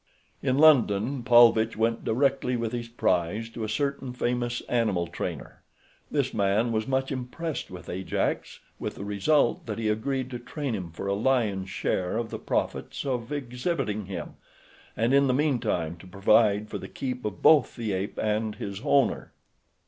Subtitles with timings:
[0.41, 5.61] In London, Paulvitch went directly with his prize to a certain famous animal trainer.
[6.09, 10.73] This man was much impressed with Ajax with the result that he agreed to train
[10.73, 14.37] him for a lion's share of the profits of exhibiting him,
[14.97, 18.81] and in the meantime to provide for the keep of both the ape and his
[18.83, 19.31] owner.